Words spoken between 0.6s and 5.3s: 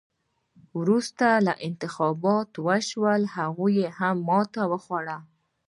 وروسته انتخابات وشول او هغه ماتې وخوړه.